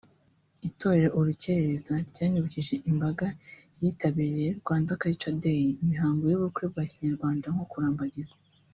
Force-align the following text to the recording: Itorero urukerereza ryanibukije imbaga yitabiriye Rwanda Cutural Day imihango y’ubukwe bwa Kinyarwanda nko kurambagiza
Itorero 0.67 1.09
urukerereza 1.19 1.93
ryanibukije 2.09 2.75
imbaga 2.89 3.25
yitabiriye 3.81 4.47
Rwanda 4.61 4.91
Cutural 5.01 5.37
Day 5.43 5.61
imihango 5.83 6.23
y’ubukwe 6.27 6.63
bwa 6.71 6.83
Kinyarwanda 6.89 7.47
nko 7.55 7.65
kurambagiza 7.73 8.35